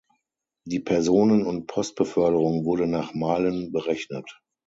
Die 0.65 0.79
Personen- 0.79 1.45
und 1.45 1.67
Postbeförderung 1.67 2.65
wurde 2.65 2.87
nach 2.87 3.13
Meilen 3.13 3.71
berechnet. 3.71 4.41